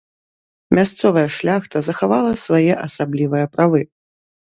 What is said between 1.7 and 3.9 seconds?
захавала свае асаблівыя правы.